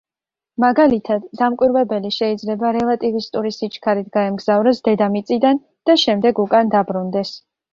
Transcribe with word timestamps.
მაგალითად, 0.63 1.25
დამკვირვებელი 1.41 2.11
შეიძლება 2.15 2.71
რელატივისტური 2.79 3.53
სიჩქარით 3.59 4.09
გაემგზავროს 4.17 4.83
დედამიწიდან 4.89 5.63
და 5.91 5.99
შემდეგ 6.07 6.43
უკან 6.47 6.75
დაბრუნდეს. 6.79 7.37